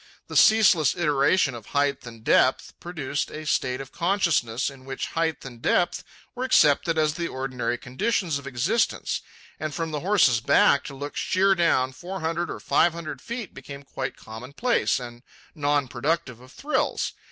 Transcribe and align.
The 0.29 0.35
ceaseless 0.35 0.95
iteration 0.95 1.53
of 1.53 1.67
height 1.77 2.07
and 2.07 2.23
depth 2.23 2.73
produced 2.79 3.29
a 3.29 3.45
state 3.45 3.79
of 3.79 3.91
consciousness 3.91 4.67
in 4.71 4.83
which 4.83 5.09
height 5.13 5.45
and 5.45 5.61
depth 5.61 6.03
were 6.33 6.43
accepted 6.43 6.97
as 6.97 7.13
the 7.13 7.27
ordinary 7.27 7.77
conditions 7.77 8.39
of 8.39 8.47
existence; 8.47 9.21
and 9.59 9.75
from 9.75 9.91
the 9.91 9.99
horse's 9.99 10.39
back 10.41 10.83
to 10.85 10.95
look 10.95 11.15
sheer 11.15 11.53
down 11.53 11.91
four 11.93 12.19
hundred 12.21 12.49
or 12.49 12.59
five 12.59 12.93
hundred 12.93 13.21
feet 13.21 13.53
became 13.53 13.83
quite 13.83 14.17
commonplace 14.17 14.99
and 14.99 15.21
non 15.53 15.87
productive 15.87 16.39
of 16.39 16.51
thrills. 16.51 17.13